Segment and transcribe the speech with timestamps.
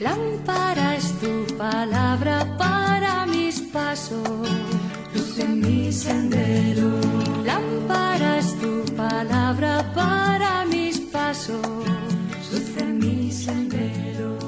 [0.00, 4.48] Lámpara es tu palabra para mis pasos,
[5.14, 6.88] luz en mi sendero.
[7.44, 11.60] Lámpara es tu palabra para mis pasos,
[12.50, 14.38] luz en mi sendero.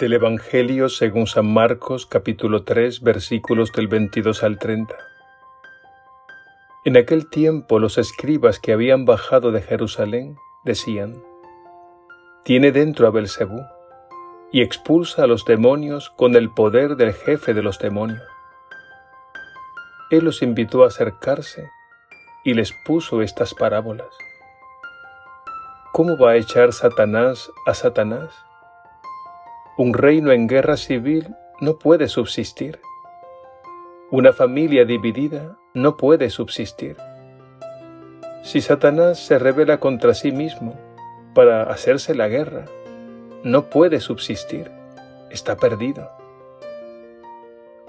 [0.00, 5.15] Del Evangelio según San Marcos capítulo 3 versículos del 22 al 30.
[6.86, 11.20] En aquel tiempo los escribas que habían bajado de Jerusalén decían,
[12.44, 13.60] Tiene dentro a Belcebú
[14.52, 18.22] y expulsa a los demonios con el poder del jefe de los demonios.
[20.12, 21.68] Él los invitó a acercarse
[22.44, 24.16] y les puso estas parábolas.
[25.90, 28.30] ¿Cómo va a echar Satanás a Satanás?
[29.76, 32.78] Un reino en guerra civil no puede subsistir.
[34.12, 36.96] Una familia dividida no puede subsistir.
[38.42, 40.74] Si Satanás se revela contra sí mismo
[41.34, 42.64] para hacerse la guerra,
[43.44, 44.70] no puede subsistir,
[45.28, 46.10] está perdido.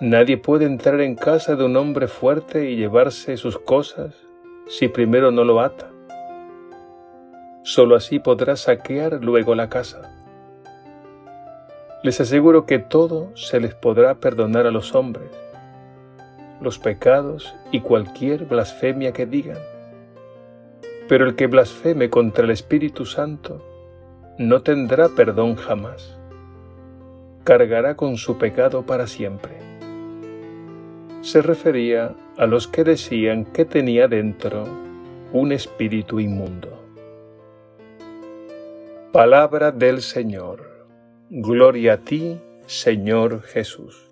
[0.02, 4.14] Nadie puede entrar en casa de un hombre fuerte y llevarse sus cosas
[4.68, 5.90] si primero no lo ata.
[7.64, 10.14] Solo así podrá saquear luego la casa.
[12.04, 15.32] Les aseguro que todo se les podrá perdonar a los hombres,
[16.62, 19.60] los pecados y cualquier blasfemia que digan.
[21.08, 23.64] Pero el que blasfeme contra el Espíritu Santo
[24.38, 26.18] no tendrá perdón jamás.
[27.44, 29.54] Cargará con su pecado para siempre.
[31.22, 34.66] Se refería a los que decían que tenía dentro
[35.34, 36.84] un espíritu inmundo.
[39.12, 40.86] Palabra del Señor.
[41.30, 44.07] Gloria a ti, Señor Jesús.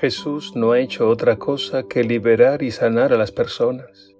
[0.00, 4.14] Jesús no ha hecho otra cosa que liberar y sanar a las personas.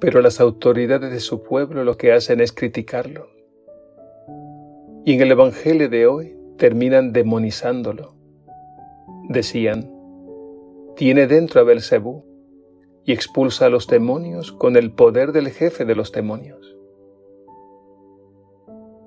[0.00, 3.28] Pero las autoridades de su pueblo lo que hacen es criticarlo.
[5.04, 8.14] Y en el Evangelio de hoy terminan demonizándolo,
[9.28, 9.92] Decían,
[10.96, 12.24] tiene dentro a Belcebú
[13.04, 16.74] y expulsa a los demonios con el poder del jefe de los demonios.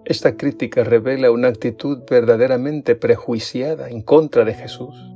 [0.06, 5.12] Esta crítica revela una actitud verdaderamente prejuiciada en contra de Jesús.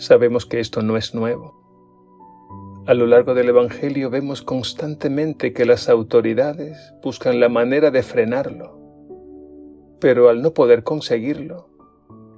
[0.00, 1.60] Sabemos que esto no es nuevo.
[2.86, 8.80] A lo largo del Evangelio vemos constantemente que las autoridades buscan la manera de frenarlo,
[10.00, 11.68] pero al no poder conseguirlo,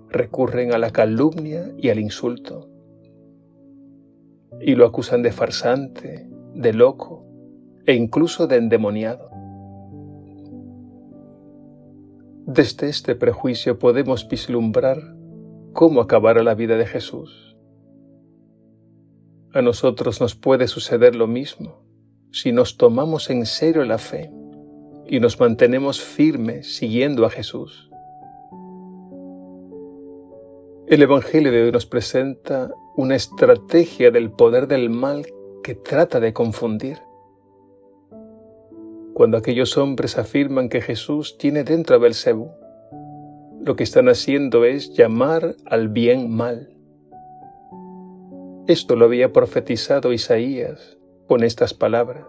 [0.08, 2.68] recurren a la calumnia y al insulto,
[4.60, 7.24] y lo acusan de farsante, de loco
[7.86, 9.30] e incluso de endemoniado.
[12.44, 15.14] Desde este prejuicio podemos vislumbrar
[15.72, 17.51] cómo acabará la vida de Jesús.
[19.54, 21.82] A nosotros nos puede suceder lo mismo
[22.30, 24.32] si nos tomamos en serio la fe
[25.06, 27.90] y nos mantenemos firmes siguiendo a Jesús.
[30.86, 35.26] El Evangelio de hoy nos presenta una estrategia del poder del mal
[35.62, 36.98] que trata de confundir.
[39.12, 42.50] Cuando aquellos hombres afirman que Jesús tiene dentro a Belcebú,
[43.60, 46.71] lo que están haciendo es llamar al bien mal.
[48.68, 52.26] Esto lo había profetizado Isaías con estas palabras.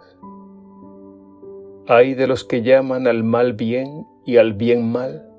[1.87, 5.29] Hay de los que llaman al mal bien y al bien mal.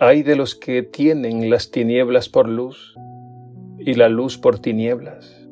[0.00, 2.96] Hay de los que tienen las tinieblas por luz
[3.78, 5.48] y la luz por tinieblas.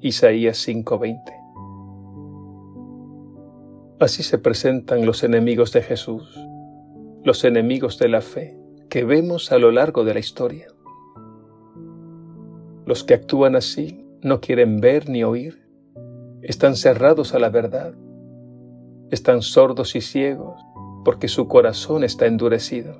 [0.00, 1.32] Isaías 5:20.
[3.98, 6.38] Así se presentan los enemigos de Jesús,
[7.24, 8.56] los enemigos de la fe
[8.88, 10.68] que vemos a lo largo de la historia.
[12.86, 15.68] Los que actúan así no quieren ver ni oír,
[16.40, 17.94] están cerrados a la verdad,
[19.10, 20.60] están sordos y ciegos
[21.04, 22.94] porque su corazón está endurecido.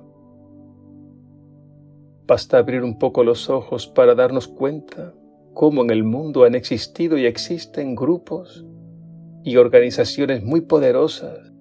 [2.27, 5.15] Basta abrir un poco los ojos para darnos cuenta
[5.55, 8.67] cómo en el mundo han existido y existen grupos
[9.45, 11.53] y organizaciones muy poderosas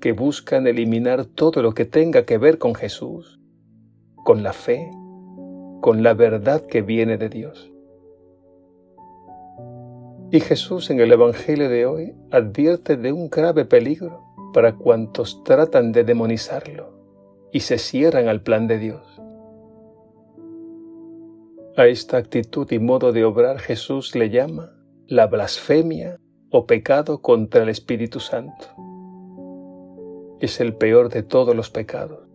[0.00, 3.38] que buscan eliminar todo lo que tenga que ver con Jesús,
[4.24, 4.90] con la fe,
[5.80, 7.72] con la verdad que viene de Dios.
[10.30, 14.22] Y Jesús en el Evangelio de hoy advierte de un grave peligro
[14.52, 16.92] para cuantos tratan de demonizarlo
[17.52, 19.22] y se cierran al plan de Dios.
[21.76, 24.72] A esta actitud y modo de obrar Jesús le llama
[25.06, 26.18] la blasfemia
[26.50, 28.66] o pecado contra el Espíritu Santo.
[30.40, 32.27] Es el peor de todos los pecados.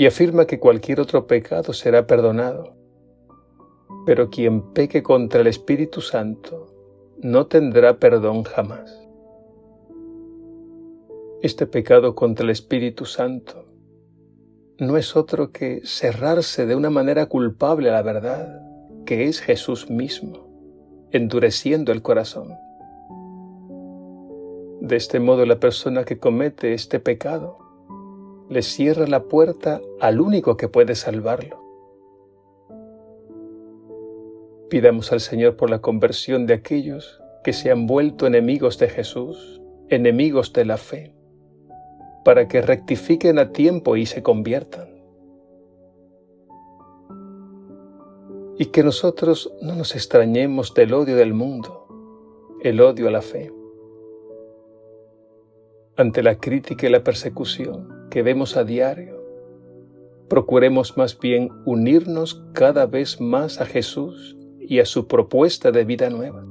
[0.00, 2.72] Y afirma que cualquier otro pecado será perdonado.
[4.06, 6.74] Pero quien peque contra el Espíritu Santo
[7.18, 8.98] no tendrá perdón jamás.
[11.42, 13.66] Este pecado contra el Espíritu Santo
[14.78, 18.58] no es otro que cerrarse de una manera culpable a la verdad,
[19.04, 20.48] que es Jesús mismo
[21.12, 22.54] endureciendo el corazón.
[24.80, 27.59] De este modo la persona que comete este pecado
[28.50, 31.64] le cierra la puerta al único que puede salvarlo.
[34.68, 39.62] Pidamos al Señor por la conversión de aquellos que se han vuelto enemigos de Jesús,
[39.88, 41.14] enemigos de la fe,
[42.24, 44.90] para que rectifiquen a tiempo y se conviertan.
[48.58, 51.86] y que nosotros no nos extrañemos del odio del mundo,
[52.60, 53.50] el odio a la fe.
[55.96, 59.24] Ante la crítica y la persecución que vemos a diario,
[60.28, 66.10] procuremos más bien unirnos cada vez más a Jesús y a su propuesta de vida
[66.10, 66.44] nueva.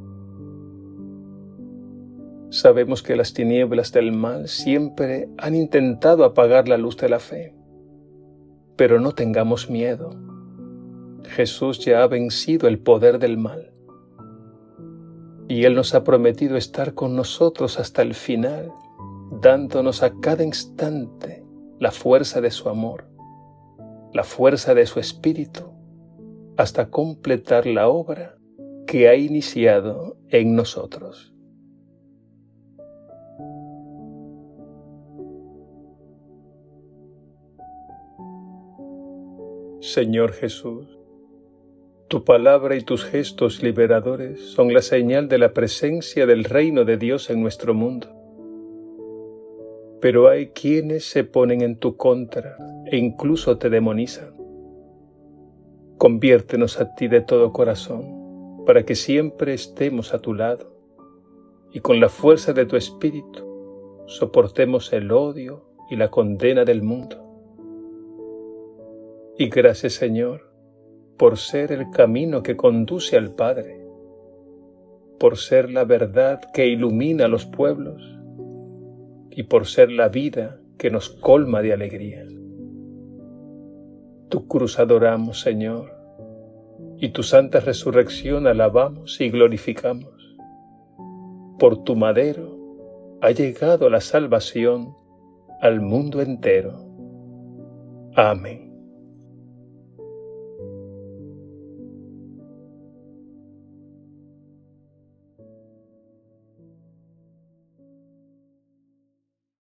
[2.49, 7.53] Sabemos que las tinieblas del mal siempre han intentado apagar la luz de la fe,
[8.75, 10.29] pero no tengamos miedo
[11.29, 13.71] Jesús ya ha vencido el poder del mal.
[15.47, 18.71] Y Él nos ha prometido estar con nosotros hasta el final,
[19.41, 21.45] dándonos a cada instante
[21.79, 23.05] la fuerza de su amor,
[24.13, 25.71] la fuerza de su espíritu,
[26.57, 28.37] hasta completar la obra
[28.85, 31.33] que ha iniciado en nosotros.
[39.79, 40.99] Señor Jesús,
[42.09, 46.97] tu palabra y tus gestos liberadores son la señal de la presencia del reino de
[46.97, 48.18] Dios en nuestro mundo.
[50.01, 54.33] Pero hay quienes se ponen en tu contra e incluso te demonizan.
[55.97, 60.71] Conviértenos a ti de todo corazón para que siempre estemos a tu lado
[61.73, 63.45] y con la fuerza de tu espíritu
[64.07, 67.29] soportemos el odio y la condena del mundo
[69.37, 70.51] Y gracias Señor
[71.17, 73.85] por ser el camino que conduce al Padre,
[75.19, 78.18] por ser la verdad que ilumina a los pueblos
[79.39, 82.25] y por ser la vida que nos colma de alegría.
[84.27, 85.95] Tu cruz adoramos, Señor,
[86.97, 90.35] y tu santa resurrección alabamos y glorificamos.
[91.57, 94.93] Por tu madero ha llegado la salvación
[95.61, 96.73] al mundo entero.
[98.15, 98.68] Amén.